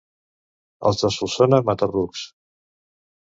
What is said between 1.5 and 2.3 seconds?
mata-rucs.